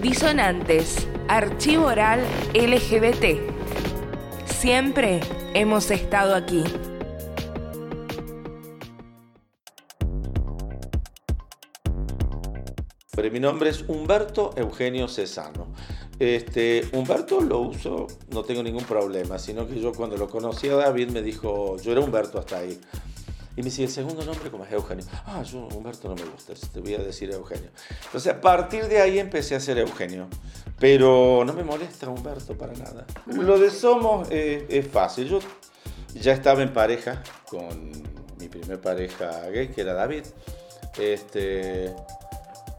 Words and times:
Disonantes, 0.00 1.06
Archivo 1.28 1.86
Oral 1.86 2.20
LGBT. 2.54 3.38
Siempre 4.46 5.20
hemos 5.52 5.90
estado 5.90 6.34
aquí. 6.34 6.64
Mi 13.30 13.38
nombre 13.38 13.70
es 13.70 13.84
Humberto 13.86 14.52
Eugenio 14.56 15.06
Cesano. 15.06 15.68
Este, 16.18 16.82
Humberto 16.92 17.40
lo 17.40 17.60
uso, 17.60 18.08
no 18.30 18.42
tengo 18.42 18.62
ningún 18.62 18.84
problema, 18.84 19.38
sino 19.38 19.68
que 19.68 19.80
yo 19.80 19.92
cuando 19.92 20.16
lo 20.16 20.28
conocí 20.28 20.68
a 20.68 20.76
David 20.76 21.10
me 21.10 21.22
dijo, 21.22 21.76
yo 21.78 21.92
era 21.92 22.00
Humberto 22.00 22.38
hasta 22.38 22.58
ahí. 22.58 22.80
Y 23.56 23.62
me 23.62 23.64
dice, 23.64 23.82
¿el 23.82 23.90
segundo 23.90 24.24
nombre 24.24 24.50
cómo 24.50 24.64
es 24.64 24.72
Eugenio? 24.72 25.04
Ah, 25.26 25.42
yo 25.42 25.66
Humberto 25.74 26.08
no 26.08 26.14
me 26.14 26.24
gusta, 26.24 26.52
te 26.72 26.80
voy 26.80 26.94
a 26.94 26.98
decir 26.98 27.30
Eugenio. 27.30 27.70
Entonces 28.04 28.32
a 28.32 28.40
partir 28.40 28.86
de 28.86 29.00
ahí 29.00 29.18
empecé 29.18 29.56
a 29.56 29.60
ser 29.60 29.78
Eugenio. 29.78 30.28
Pero 30.78 31.42
no 31.44 31.52
me 31.52 31.64
molesta 31.64 32.08
Humberto 32.08 32.56
para 32.56 32.72
nada. 32.74 33.06
Lo 33.26 33.58
de 33.58 33.70
Somos 33.70 34.28
eh, 34.30 34.66
es 34.68 34.86
fácil. 34.86 35.28
Yo 35.28 35.40
ya 36.14 36.32
estaba 36.32 36.62
en 36.62 36.72
pareja 36.72 37.22
con 37.48 37.90
mi 38.38 38.48
primer 38.48 38.80
pareja 38.80 39.48
gay, 39.50 39.68
que 39.68 39.80
era 39.80 39.94
David. 39.94 40.24
Este, 40.98 41.94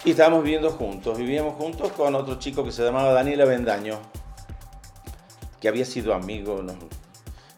y 0.05 0.11
estábamos 0.11 0.43
viviendo 0.43 0.71
juntos. 0.71 1.17
Vivíamos 1.17 1.55
juntos 1.55 1.91
con 1.91 2.15
otro 2.15 2.39
chico 2.39 2.63
que 2.63 2.71
se 2.71 2.83
llamaba 2.83 3.11
Daniel 3.11 3.41
Avendaño, 3.41 3.99
que 5.59 5.67
había 5.67 5.85
sido 5.85 6.13
amigo, 6.13 6.63
¿no? 6.63 6.73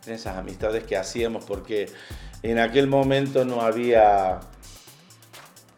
en 0.05 0.13
esas 0.13 0.37
amistades 0.37 0.83
que 0.83 0.97
hacíamos, 0.97 1.45
porque 1.45 1.87
en 2.43 2.59
aquel 2.59 2.87
momento 2.87 3.45
no 3.45 3.61
había, 3.61 4.41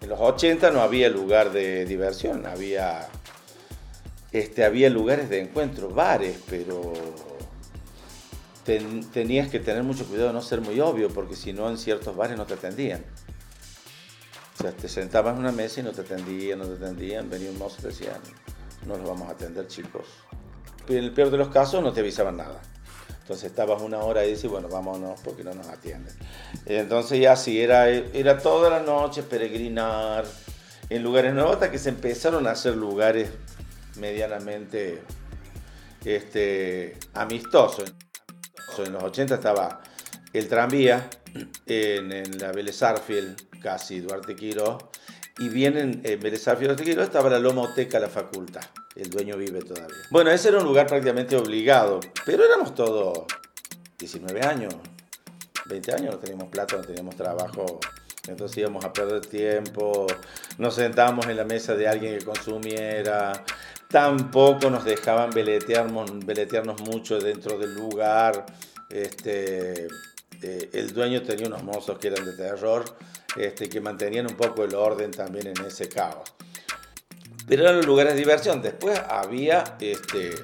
en 0.02 0.10
los 0.10 0.20
80 0.20 0.72
no 0.72 0.82
había 0.82 1.10
lugar 1.10 1.52
de 1.52 1.86
diversión, 1.86 2.48
había, 2.48 3.08
este, 4.32 4.66
había 4.66 4.90
lugares 4.90 5.30
de 5.30 5.42
encuentro, 5.42 5.90
bares, 5.90 6.40
pero 6.50 6.92
tenías 9.14 9.50
que 9.50 9.60
tener 9.60 9.84
mucho 9.84 10.06
cuidado 10.08 10.30
de 10.30 10.34
no 10.34 10.42
ser 10.42 10.62
muy 10.62 10.80
obvio, 10.80 11.10
porque 11.10 11.36
si 11.36 11.54
no 11.54 11.70
en 11.70 11.78
ciertos 11.78 12.16
bares 12.16 12.36
no 12.36 12.48
te 12.48 12.56
atendían. 12.56 13.06
O 14.58 14.64
sea, 14.64 14.72
te 14.72 14.88
sentabas 14.88 15.36
en 15.36 15.42
una 15.42 15.52
mesa 15.52 15.82
y 15.82 15.84
no 15.84 15.92
te 15.92 16.02
atendían, 16.02 16.58
no 16.58 16.66
te 16.66 16.84
atendían, 16.84 17.30
venía 17.30 17.52
un 17.52 17.60
mozo 17.60 17.78
y 17.82 17.86
decían, 17.86 18.20
no 18.88 18.98
los 18.98 19.08
vamos 19.08 19.28
a 19.30 19.34
atender 19.34 19.68
chicos. 19.68 20.08
En 20.88 20.98
el 20.98 21.14
peor 21.14 21.30
de 21.30 21.38
los 21.38 21.50
casos 21.50 21.84
no 21.84 21.94
te 21.94 22.00
avisaban 22.00 22.38
nada. 22.38 22.60
Entonces 23.26 23.50
estabas 23.50 23.82
una 23.82 24.02
hora 24.02 24.24
y 24.24 24.30
dices, 24.30 24.52
bueno, 24.52 24.70
vámonos 24.70 25.20
porque 25.22 25.44
no 25.44 25.52
nos 25.56 25.68
atienden. 25.68 26.14
Entonces 26.68 27.20
ya 27.20 27.36
sí, 27.36 27.60
era, 27.60 27.90
era 27.90 28.38
toda 28.38 28.70
la 28.70 28.82
noche 28.82 29.24
peregrinar 29.24 30.26
en 30.92 31.02
lugares 31.02 31.34
nuevos 31.34 31.54
hasta 31.54 31.72
que 31.72 31.80
se 31.80 31.90
empezaron 31.90 32.46
a 32.46 32.52
hacer 32.52 32.76
lugares 32.76 33.32
medianamente 33.98 35.02
este, 36.04 37.00
amistosos. 37.16 37.96
En 38.78 38.94
los 38.94 39.02
80 39.02 39.34
estaba 39.34 39.82
el 40.32 40.48
tranvía 40.48 41.10
en, 41.66 42.12
en 42.12 42.38
la 42.38 42.52
Vélez 42.52 42.80
casi 43.60 44.02
Duarte 44.02 44.36
Quiro, 44.36 44.92
y 45.40 45.50
vienen 45.50 46.02
en 46.04 46.20
Vélez 46.20 46.46
Duarte 46.46 46.84
Quiro 46.84 47.02
estaba 47.02 47.28
la 47.32 47.40
Lomoteca, 47.40 48.00
la 48.00 48.08
facultad. 48.08 48.62
El 48.96 49.10
dueño 49.10 49.36
vive 49.36 49.62
todavía. 49.62 49.98
Bueno, 50.10 50.32
ese 50.32 50.50
era 50.50 50.60
un 50.60 50.64
lugar 50.64 50.88
prácticamente 50.88 51.36
obligado, 51.36 52.00
pero 52.26 52.46
éramos 52.46 52.74
todos 52.74 53.26
19 54.00 54.42
años, 54.42 54.74
20 55.66 55.94
años, 55.94 56.14
no 56.14 56.20
teníamos 56.20 56.48
plata, 56.48 56.78
no 56.78 56.84
teníamos 56.84 57.16
trabajo, 57.18 57.82
entonces 58.28 58.58
íbamos 58.58 58.86
a 58.86 58.94
perder 58.94 59.26
tiempo, 59.26 60.08
nos 60.58 60.76
sentábamos 60.76 61.28
en 61.28 61.36
la 61.36 61.44
mesa 61.44 61.76
de 61.76 61.90
alguien 61.90 62.18
que 62.18 62.24
consumiera, 62.24 63.44
tampoco 63.90 64.70
nos 64.70 64.86
dejaban 64.86 65.32
beletearnos 65.32 66.82
mucho 66.82 67.20
dentro 67.20 67.58
del 67.58 67.74
lugar, 67.74 68.46
este, 68.90 69.88
eh, 70.42 70.70
el 70.72 70.94
dueño 70.94 71.22
tenía 71.22 71.48
unos 71.48 71.64
mozos 71.64 71.98
que 72.00 72.08
eran 72.08 72.24
de 72.24 72.32
terror, 72.32 72.86
este, 73.36 73.68
que 73.68 73.82
mantenían 73.82 74.28
un 74.28 74.38
poco 74.38 74.64
el 74.64 74.74
orden 74.74 75.12
también 75.12 75.48
en 75.48 75.66
ese 75.66 75.90
caos 75.90 76.36
pero 77.48 77.64
eran 77.64 77.78
los 77.78 77.86
lugares 77.86 78.14
de 78.14 78.20
diversión. 78.20 78.62
Después 78.62 79.00
había 79.10 79.64
este, 79.80 80.36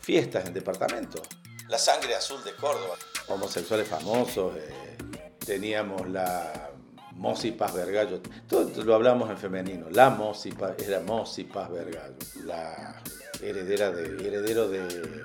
fiestas 0.00 0.46
en 0.46 0.54
departamentos. 0.54 1.22
La 1.68 1.78
sangre 1.78 2.14
azul 2.14 2.42
de 2.44 2.52
Córdoba, 2.54 2.94
homosexuales 3.28 3.88
famosos, 3.88 4.54
eh, 4.56 4.96
teníamos 5.44 6.08
la 6.08 6.70
Mosi 7.12 7.52
Paz 7.52 7.74
Vergallo, 7.74 8.20
todo 8.46 8.84
lo 8.84 8.94
hablamos 8.94 9.30
en 9.30 9.38
femenino, 9.38 9.88
la 9.90 10.10
Mosi 10.10 10.54
era 10.78 11.00
Mosi 11.00 11.44
Paz 11.44 11.70
Vergallo, 11.70 12.14
la 12.44 13.02
heredera 13.42 13.90
de, 13.90 14.26
heredero 14.26 14.68
de 14.68 15.24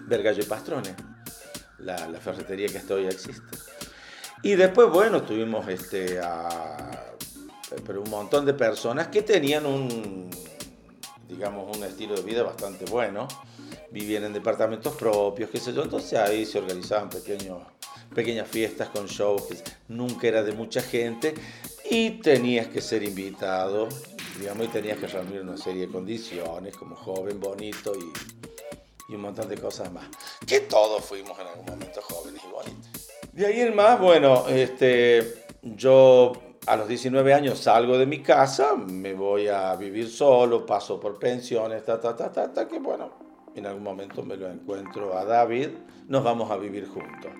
Vergallo 0.00 0.42
y 0.42 0.46
Pastrone, 0.46 0.94
la, 1.78 1.96
ferretería 2.20 2.68
que 2.68 2.78
hasta 2.78 2.94
hoy 2.94 3.06
existe. 3.06 3.56
Y 4.42 4.56
después, 4.56 4.90
bueno, 4.90 5.22
tuvimos 5.22 5.66
este, 5.68 6.20
a 6.20 6.93
pero 7.86 8.02
un 8.02 8.10
montón 8.10 8.44
de 8.44 8.54
personas 8.54 9.08
que 9.08 9.22
tenían 9.22 9.66
un, 9.66 10.30
digamos, 11.28 11.76
un 11.76 11.84
estilo 11.84 12.14
de 12.14 12.22
vida 12.22 12.42
bastante 12.42 12.84
bueno, 12.86 13.28
vivían 13.90 14.24
en 14.24 14.32
departamentos 14.32 14.94
propios, 14.94 15.50
qué 15.50 15.58
sé 15.58 15.72
yo, 15.72 15.82
entonces 15.82 16.18
ahí 16.18 16.44
se 16.44 16.58
organizaban 16.58 17.08
pequeños, 17.08 17.62
pequeñas 18.14 18.48
fiestas 18.48 18.88
con 18.88 19.06
shows 19.06 19.42
que 19.42 19.56
nunca 19.88 20.28
era 20.28 20.42
de 20.42 20.52
mucha 20.52 20.82
gente 20.82 21.34
y 21.90 22.10
tenías 22.20 22.68
que 22.68 22.80
ser 22.80 23.02
invitado, 23.02 23.88
digamos, 24.38 24.66
y 24.66 24.68
tenías 24.68 24.98
que 24.98 25.06
reunir 25.06 25.42
una 25.42 25.56
serie 25.56 25.86
de 25.86 25.92
condiciones 25.92 26.76
como 26.76 26.96
joven, 26.96 27.38
bonito 27.38 27.92
y, 27.94 29.12
y 29.12 29.14
un 29.14 29.20
montón 29.20 29.48
de 29.48 29.58
cosas 29.58 29.92
más. 29.92 30.06
Que 30.46 30.60
todos 30.60 31.04
fuimos 31.04 31.38
en 31.38 31.46
algún 31.46 31.66
momento 31.66 32.00
jóvenes 32.02 32.42
y 32.44 32.50
bonitos. 32.50 33.08
De 33.32 33.46
ahí 33.46 33.60
en 33.60 33.74
más, 33.74 34.00
bueno, 34.00 34.46
este, 34.48 35.44
yo 35.62 36.32
a 36.66 36.76
los 36.76 36.88
19 36.88 37.34
años 37.34 37.58
salgo 37.58 37.98
de 37.98 38.06
mi 38.06 38.20
casa, 38.20 38.74
me 38.74 39.12
voy 39.12 39.48
a 39.48 39.74
vivir 39.76 40.08
solo, 40.08 40.64
paso 40.64 40.98
por 40.98 41.18
pensiones, 41.18 41.84
ta, 41.84 42.00
ta, 42.00 42.16
ta, 42.16 42.32
ta, 42.32 42.52
ta, 42.52 42.66
que 42.66 42.78
bueno, 42.78 43.10
en 43.54 43.66
algún 43.66 43.82
momento 43.82 44.22
me 44.22 44.36
lo 44.36 44.50
encuentro 44.50 45.16
a 45.16 45.24
David, 45.24 45.68
nos 46.08 46.24
vamos 46.24 46.50
a 46.50 46.56
vivir 46.56 46.88
juntos. 46.88 47.30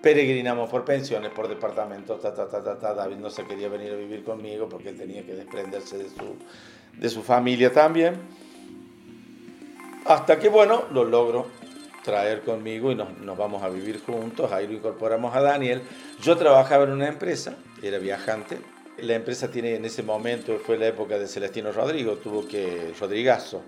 Peregrinamos 0.00 0.68
por 0.68 0.84
pensiones, 0.84 1.30
por 1.30 1.48
departamentos, 1.48 2.20
ta, 2.20 2.34
ta, 2.34 2.48
ta, 2.48 2.62
ta, 2.62 2.78
ta. 2.78 2.94
David 2.94 3.16
no 3.16 3.30
se 3.30 3.44
quería 3.44 3.68
venir 3.68 3.92
a 3.92 3.96
vivir 3.96 4.24
conmigo 4.24 4.68
porque 4.68 4.88
él 4.88 4.98
tenía 4.98 5.24
que 5.24 5.34
desprenderse 5.34 5.98
de 5.98 6.08
su, 6.08 6.36
de 6.98 7.08
su 7.08 7.22
familia 7.22 7.72
también. 7.72 8.16
Hasta 10.04 10.40
que, 10.40 10.48
bueno, 10.48 10.84
lo 10.90 11.04
logro 11.04 11.46
traer 12.04 12.42
conmigo 12.42 12.90
y 12.92 12.94
nos, 12.94 13.18
nos 13.18 13.36
vamos 13.36 13.62
a 13.62 13.68
vivir 13.68 14.00
juntos. 14.04 14.50
Ahí 14.52 14.66
lo 14.66 14.74
incorporamos 14.74 15.34
a 15.34 15.40
Daniel. 15.40 15.82
Yo 16.22 16.36
trabajaba 16.36 16.84
en 16.84 16.90
una 16.90 17.08
empresa 17.08 17.54
era 17.82 17.98
viajante. 17.98 18.58
La 18.98 19.14
empresa 19.14 19.50
tiene 19.50 19.74
en 19.74 19.84
ese 19.84 20.02
momento, 20.02 20.58
fue 20.58 20.78
la 20.78 20.86
época 20.86 21.18
de 21.18 21.26
Celestino 21.26 21.72
Rodrigo, 21.72 22.16
tuvo 22.16 22.46
que, 22.46 22.94
Rodrigazo, 23.00 23.62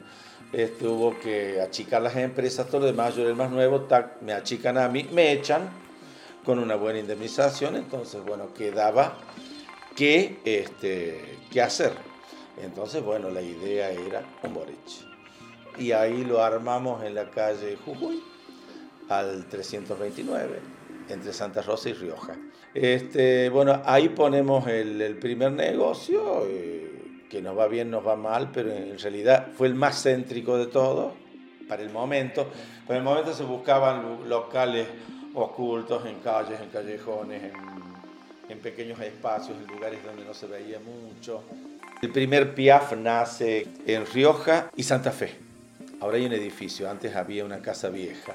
tuvo 0.78 1.18
que 1.18 1.60
achicar 1.60 2.02
las 2.02 2.14
empresas, 2.16 2.68
todo 2.68 2.82
lo 2.82 2.86
demás, 2.86 3.16
yo 3.16 3.22
era 3.22 3.30
el 3.30 3.36
más 3.36 3.50
nuevo, 3.50 3.88
me 4.20 4.32
achican 4.32 4.78
a 4.78 4.88
mí, 4.88 5.08
me 5.10 5.32
echan 5.32 5.68
con 6.44 6.58
una 6.58 6.76
buena 6.76 7.00
indemnización, 7.00 7.74
entonces, 7.74 8.22
bueno, 8.24 8.52
quedaba 8.52 9.16
que, 9.96 10.38
este, 10.44 11.38
qué 11.50 11.62
hacer. 11.62 11.92
Entonces, 12.62 13.02
bueno, 13.02 13.30
la 13.30 13.40
idea 13.40 13.90
era 13.90 14.22
un 14.42 14.54
boliche. 14.54 15.13
Y 15.78 15.92
ahí 15.92 16.24
lo 16.24 16.42
armamos 16.42 17.02
en 17.04 17.14
la 17.14 17.30
calle 17.30 17.76
Jujuy, 17.84 18.22
al 19.08 19.46
329, 19.46 20.58
entre 21.08 21.32
Santa 21.32 21.62
Rosa 21.62 21.88
y 21.88 21.94
Rioja. 21.94 22.36
Este, 22.74 23.48
bueno, 23.50 23.82
ahí 23.84 24.08
ponemos 24.08 24.66
el, 24.66 25.16
primer 25.20 25.52
negocio, 25.52 26.44
eh, 26.48 27.24
que 27.30 27.40
nos 27.40 27.56
va 27.56 27.68
bien, 27.68 27.90
nos 27.90 28.06
va 28.06 28.16
mal, 28.16 28.50
pero 28.52 28.72
en 28.72 28.98
realidad 28.98 29.48
fue 29.56 29.68
el 29.68 29.74
más 29.74 30.02
céntrico 30.02 30.56
de 30.56 30.66
todos 30.66 31.12
para 31.68 31.82
el 31.82 31.90
momento. 31.90 32.48
Para 32.86 32.98
el 32.98 33.04
momento 33.04 33.32
se 33.32 33.44
buscaban 33.44 34.28
locales 34.28 34.86
ocultos 35.34 36.06
en 36.06 36.20
calles, 36.20 36.60
en 36.60 36.68
callejones, 36.68 37.42
en, 37.42 37.52
en 38.48 38.58
pequeños 38.58 39.00
espacios, 39.00 39.56
en 39.58 39.66
lugares 39.66 40.04
donde 40.04 40.24
no 40.24 40.34
se 40.34 40.46
veía 40.46 40.78
mucho. 40.78 41.42
El 42.02 42.10
primer 42.10 42.54
Piaf 42.54 42.92
nace 42.96 43.66
en 43.86 44.04
Rioja 44.06 44.70
y 44.76 44.82
Santa 44.82 45.10
Fe. 45.10 45.43
Ahora 46.04 46.18
hay 46.18 46.26
un 46.26 46.34
edificio, 46.34 46.90
antes 46.90 47.16
había 47.16 47.46
una 47.46 47.62
casa 47.62 47.88
vieja. 47.88 48.34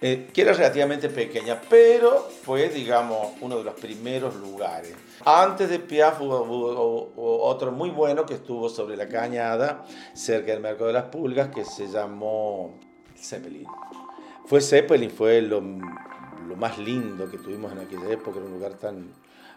Eh, 0.00 0.30
que 0.32 0.40
era 0.40 0.54
relativamente 0.54 1.10
pequeña, 1.10 1.60
pero 1.68 2.30
fue, 2.42 2.70
digamos, 2.70 3.34
uno 3.42 3.58
de 3.58 3.64
los 3.64 3.74
primeros 3.74 4.34
lugares. 4.36 4.94
Antes 5.22 5.68
de 5.68 5.80
Piaf 5.80 6.22
hubo, 6.22 7.12
otro 7.44 7.72
muy 7.72 7.90
bueno 7.90 8.24
que 8.24 8.32
estuvo 8.32 8.70
sobre 8.70 8.96
la 8.96 9.06
cañada, 9.06 9.84
cerca 10.14 10.52
del 10.52 10.62
Mercado 10.62 10.86
de 10.86 10.94
las 10.94 11.04
Pulgas, 11.04 11.50
que 11.50 11.66
se 11.66 11.88
llamó 11.88 12.80
Zeppelin. 13.14 13.66
Fue 14.46 14.62
Zeppelin, 14.62 15.10
fue 15.10 15.42
lo, 15.42 15.60
lo 15.60 16.56
más 16.56 16.78
lindo 16.78 17.30
que 17.30 17.36
tuvimos 17.36 17.70
en 17.72 17.80
aquella 17.80 18.10
época, 18.10 18.38
era 18.38 18.46
un 18.46 18.52
lugar 18.54 18.78
tan 18.78 19.12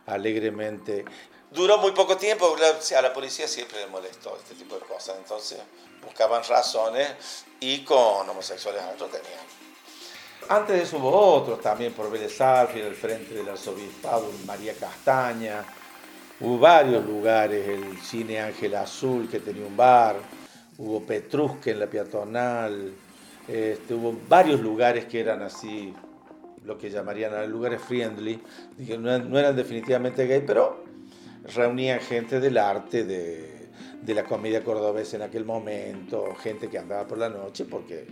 alegremente. 0.07 1.06
Duró 1.51 1.77
muy 1.77 1.92
poco 1.92 2.18
tiempo, 2.18 2.56
a 2.56 3.01
la 3.01 3.13
policía 3.13 3.48
siempre 3.48 3.80
le 3.80 3.88
molestó 3.88 4.36
este 4.38 4.56
tipo 4.56 4.75
de 4.75 4.81
cosas, 4.81 5.15
entonces 5.18 5.59
buscaban 6.04 6.44
razones 6.44 7.45
y 7.59 7.83
con 7.83 8.30
homosexuales 8.30 8.81
adentro 8.81 9.07
tenían. 9.07 9.45
Antes 10.50 10.75
de 10.77 10.83
eso 10.83 10.98
hubo 10.98 11.09
otros 11.12 11.62
también, 11.62 11.94
por 11.94 12.09
Vélez 12.09 12.39
el 12.39 12.95
frente 12.95 13.33
del 13.33 13.50
arzobispado, 13.50 14.30
María 14.45 14.74
Castaña, 14.74 15.65
hubo 16.39 16.57
varios 16.57 17.06
lugares, 17.06 17.68
el 17.68 18.00
Cine 18.01 18.39
Ángel 18.39 18.75
Azul 18.75 19.30
que 19.30 19.39
tenía 19.39 19.65
un 19.65 19.75
bar, 19.75 20.18
hubo 20.77 21.01
Petrusque 21.01 21.71
en 21.71 21.80
la 21.80 21.88
peatonal, 21.88 22.94
este, 23.48 23.94
hubo 23.94 24.18
varios 24.27 24.59
lugares 24.59 25.06
que 25.06 25.19
eran 25.19 25.42
así, 25.42 25.94
lo 26.67 26.77
que 26.77 26.89
llamarían 26.89 27.49
lugares 27.49 27.81
friendly, 27.81 28.39
no, 28.99 29.39
eran 29.39 29.55
definitivamente 29.55 30.27
gay, 30.27 30.43
pero 30.45 30.83
reunían 31.55 32.01
gente 32.01 32.39
del 32.39 32.57
arte, 32.57 33.05
de, 33.05 33.69
de 34.01 34.13
la 34.13 34.23
comedia 34.23 34.63
cordobesa 34.63 35.15
en 35.15 35.23
aquel 35.23 35.45
momento, 35.45 36.35
gente 36.35 36.69
que 36.69 36.77
andaba 36.77 37.07
por 37.07 37.17
la 37.17 37.29
noche, 37.29 37.65
porque 37.65 38.05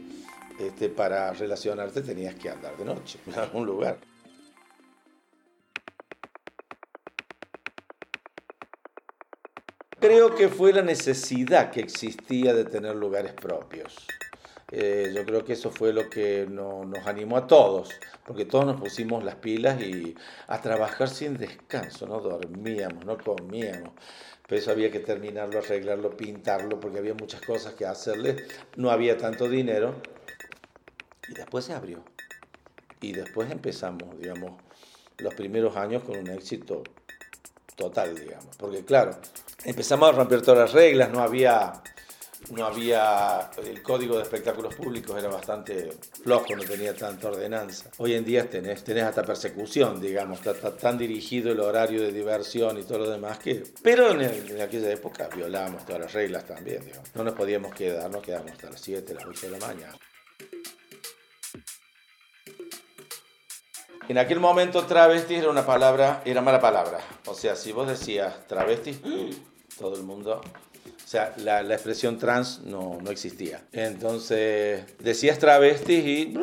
este, 0.57 0.87
para 0.87 1.33
relacionarte 1.33 2.01
tenías 2.01 2.35
que 2.35 2.49
andar 2.49 2.77
de 2.77 2.85
noche 2.85 3.19
en 3.27 3.33
algún 3.35 3.65
lugar. 3.65 3.97
Creo 9.99 10.35
que 10.35 10.49
fue 10.49 10.71
la 10.71 10.81
necesidad 10.81 11.71
que 11.71 11.81
existía 11.81 12.53
de 12.53 12.63
tener 12.63 12.95
lugares 12.95 13.33
propios. 13.33 13.95
Eh, 14.71 15.11
yo 15.15 15.23
creo 15.25 15.45
que 15.45 15.53
eso 15.53 15.69
fue 15.69 15.93
lo 15.93 16.09
que 16.09 16.47
nos 16.49 17.05
animó 17.05 17.37
a 17.37 17.47
todos, 17.47 17.89
porque 18.25 18.45
todos 18.45 18.65
nos 18.65 18.79
pusimos 18.79 19.23
las 19.23 19.35
pilas 19.35 19.79
y 19.79 20.15
a 20.47 20.59
trabajar 20.59 21.07
sin 21.07 21.37
descanso, 21.37 22.07
no 22.07 22.19
dormíamos, 22.19 23.05
no 23.05 23.17
comíamos. 23.17 23.93
Pero 24.47 24.61
eso 24.61 24.71
había 24.71 24.91
que 24.91 24.99
terminarlo, 24.99 25.59
arreglarlo, 25.59 26.15
pintarlo, 26.15 26.79
porque 26.79 26.99
había 26.99 27.13
muchas 27.15 27.41
cosas 27.41 27.73
que 27.73 27.85
hacerle. 27.85 28.45
No 28.75 28.91
había 28.91 29.17
tanto 29.17 29.49
dinero. 29.49 29.95
Y 31.27 31.33
después 31.33 31.65
se 31.65 31.73
abrió. 31.73 32.03
Y 33.01 33.11
después 33.13 33.49
empezamos, 33.49 34.19
digamos, 34.19 34.61
los 35.17 35.33
primeros 35.33 35.75
años 35.75 36.03
con 36.03 36.17
un 36.17 36.29
éxito 36.29 36.83
total, 37.75 38.15
digamos. 38.15 38.55
Porque 38.57 38.85
claro, 38.85 39.17
empezamos 39.63 40.09
a 40.09 40.11
romper 40.11 40.43
todas 40.43 40.59
las 40.59 40.73
reglas, 40.73 41.09
no 41.09 41.21
había 41.21 41.81
no 42.51 42.65
había, 42.65 43.49
el 43.63 43.81
código 43.81 44.17
de 44.17 44.23
espectáculos 44.23 44.75
públicos 44.75 45.17
era 45.17 45.29
bastante 45.29 45.91
flojo, 46.23 46.55
no 46.55 46.63
tenía 46.63 46.95
tanta 46.95 47.27
ordenanza. 47.27 47.89
Hoy 47.97 48.13
en 48.13 48.25
día 48.25 48.49
tenés, 48.49 48.83
tenés 48.83 49.03
hasta 49.03 49.23
persecución, 49.23 49.99
digamos, 49.99 50.45
está, 50.45 50.75
tan 50.75 50.97
dirigido 50.97 51.51
el 51.51 51.59
horario 51.59 52.01
de 52.01 52.11
diversión 52.11 52.77
y 52.77 52.83
todo 52.83 52.99
lo 52.99 53.09
demás 53.09 53.39
que... 53.39 53.63
Pero 53.81 54.11
en, 54.11 54.61
aquella 54.61 54.91
época 54.91 55.29
violábamos 55.35 55.85
todas 55.85 56.01
las 56.01 56.13
reglas 56.13 56.45
también, 56.45 56.85
digamos. 56.85 57.13
No 57.15 57.23
nos 57.23 57.33
podíamos 57.33 57.73
quedar, 57.73 58.09
nos 58.09 58.21
quedábamos 58.21 58.53
hasta 58.53 58.69
las 58.69 58.81
7, 58.81 59.13
las 59.13 59.25
8 59.25 59.47
de 59.47 59.59
la 59.59 59.67
mañana. 59.67 59.97
En 64.07 64.19
aquel 64.19 64.39
momento 64.39 64.85
travesti 64.85 65.33
era 65.35 65.49
una 65.49 65.65
palabra, 65.65 66.21
era 66.25 66.41
mala 66.41 66.59
palabra. 66.59 66.99
O 67.25 67.33
sea, 67.33 67.55
si 67.55 67.71
vos 67.71 67.87
decías 67.87 68.45
travesti, 68.45 69.01
todo 69.79 69.95
el 69.95 70.03
mundo 70.03 70.41
o 71.05 71.07
sea, 71.07 71.35
la, 71.37 71.61
la 71.61 71.75
expresión 71.75 72.17
trans 72.17 72.61
no, 72.65 72.97
no, 72.99 73.11
existía. 73.11 73.61
Entonces, 73.71 74.81
decías 74.97 75.37
travestis 75.37 76.03
y 76.03 76.33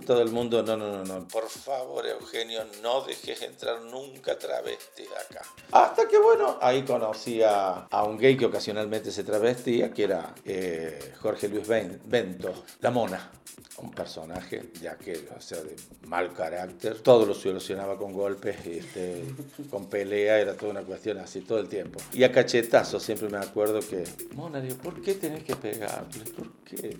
todo 0.00 0.22
el 0.22 0.30
mundo, 0.30 0.62
no, 0.62 0.76
no, 0.76 0.90
no, 0.90 1.04
no, 1.04 1.28
por 1.28 1.48
favor, 1.48 2.06
Eugenio, 2.06 2.64
no 2.82 3.02
dejes 3.02 3.42
entrar 3.42 3.80
nunca 3.82 4.38
travestis 4.38 5.08
acá. 5.28 5.42
Hasta 5.72 6.08
que, 6.08 6.18
bueno, 6.18 6.58
ahí 6.60 6.82
conocí 6.82 7.42
a, 7.42 7.86
un 8.04 8.18
gay 8.18 8.36
que 8.36 8.46
ocasionalmente 8.46 9.10
se 9.10 9.24
travestía, 9.24 9.92
que 9.92 10.04
era 10.04 10.34
eh, 10.44 11.14
Jorge 11.20 11.48
Luis 11.48 11.66
Bento, 11.66 12.64
la 12.80 12.90
mona 12.90 13.30
un 13.78 13.90
personaje, 13.90 14.70
ya 14.80 14.96
que, 14.96 15.28
o 15.36 15.40
sea, 15.40 15.60
de 15.62 15.74
mal 16.06 16.32
carácter, 16.32 17.00
todo 17.00 17.26
lo 17.26 17.34
solucionaba 17.34 17.96
con 17.96 18.12
golpes, 18.12 18.56
este, 18.64 19.24
con 19.70 19.86
pelea, 19.86 20.38
era 20.38 20.54
toda 20.54 20.72
una 20.72 20.82
cuestión 20.82 21.18
así 21.18 21.40
todo 21.40 21.58
el 21.58 21.68
tiempo. 21.68 21.98
Y 22.12 22.22
a 22.22 22.30
cachetazos, 22.30 23.02
siempre 23.02 23.28
me 23.28 23.38
acuerdo 23.38 23.80
que, 23.80 24.04
Mona, 24.34 24.60
digo, 24.60 24.76
¿por 24.76 25.00
qué 25.02 25.14
tenés 25.14 25.42
que 25.44 25.56
pegarle? 25.56 26.24
¿Por 26.36 26.52
qué? 26.64 26.96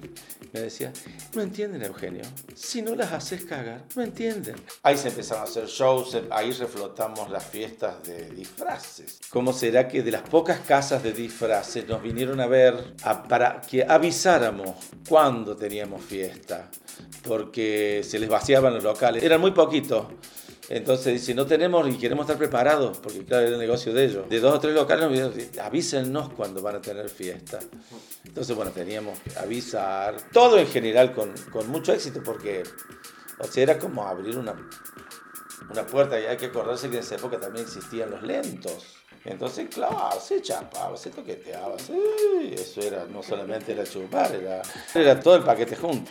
Me 0.53 0.61
decía, 0.61 0.93
no 1.35 1.43
entienden, 1.43 1.83
Eugenio, 1.83 2.25
si 2.55 2.82
no 2.83 2.95
las 2.95 3.13
haces 3.13 3.45
cagar, 3.45 3.85
no 3.97 4.03
entienden. 4.03 4.57
Ahí 4.83 4.97
se 4.97 5.09
empezaron 5.09 5.45
a 5.45 5.47
hacer 5.47 5.67
shows, 5.67 6.19
ahí 6.31 6.53
reflotamos 6.53 7.31
las 7.31 7.45
fiestas 7.45 8.03
de 8.03 8.31
disfraces. 8.31 9.21
¿Cómo 9.31 9.53
será 9.53 9.89
que 9.89 10.03
de 10.03 10.11
las 10.11 10.23
pocas 10.23 10.61
casas 10.61 11.03
de 11.03 11.13
disfraces 11.13 11.89
nos 11.89 12.03
vinieron 12.03 12.41
a 12.41 12.47
ver 12.47 12.95
para 13.29 13.61
que 13.61 13.85
avisáramos 13.85 14.77
cuándo 15.09 15.57
teníamos 15.57 16.03
fiesta? 16.03 16.71
porque 17.23 18.03
se 18.05 18.19
les 18.19 18.29
vaciaban 18.29 18.75
los 18.75 18.83
locales. 18.83 19.23
Eran 19.23 19.41
muy 19.41 19.53
poquitos. 19.53 20.07
Entonces, 20.69 21.25
si 21.25 21.35
no 21.35 21.45
tenemos 21.47 21.89
y 21.89 21.99
queremos 21.99 22.25
estar 22.25 22.39
preparados, 22.39 22.99
porque 22.99 23.25
claro, 23.25 23.47
era 23.47 23.55
el 23.55 23.61
negocio 23.61 23.93
de 23.93 24.05
ellos, 24.05 24.29
de 24.29 24.41
dos 24.41 24.55
o 24.55 24.61
tres 24.61 24.75
locales, 24.75 25.59
avísenos 25.59 26.33
cuando 26.33 26.63
van 26.63 26.77
a 26.77 26.81
tener 26.81 27.09
fiesta. 27.09 27.59
Entonces, 28.25 28.55
bueno, 28.55 28.71
teníamos 28.71 29.19
que 29.19 29.39
avisar. 29.39 30.17
Todo 30.33 30.59
en 30.59 30.67
general 30.69 31.13
con, 31.15 31.33
con 31.51 31.69
mucho 31.69 31.93
éxito, 31.93 32.23
porque 32.25 32.63
o 33.39 33.45
sea, 33.45 33.63
era 33.63 33.79
como 33.79 34.07
abrir 34.07 34.39
una, 34.39 34.55
una 35.69 35.87
puerta 35.87 36.19
y 36.21 36.27
hay 36.27 36.37
que 36.37 36.47
acordarse 36.47 36.89
que 36.89 36.97
en 36.97 37.03
esa 37.03 37.17
época 37.17 37.41
también 37.41 37.65
existían 37.65 38.11
los 38.11 38.23
lentos. 38.23 38.97
Entonces, 39.25 39.69
claro, 39.73 40.21
se 40.21 40.43
chapaba, 40.43 40.97
se 40.97 41.11
toqueteaba, 41.11 41.79
sí, 41.79 42.55
eso 42.55 42.81
era, 42.81 43.05
no 43.07 43.23
solamente 43.23 43.73
era 43.73 43.85
chupar, 43.85 44.35
era, 44.35 44.63
era 44.95 45.21
todo 45.21 45.37
el 45.37 45.43
paquete 45.43 45.77
junto. 45.77 46.11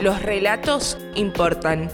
Los 0.00 0.22
relatos 0.22 0.96
importan. 1.14 1.90